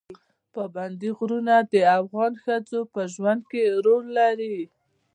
[0.53, 4.59] پابندی غرونه د افغان ښځو په ژوند کې رول لري.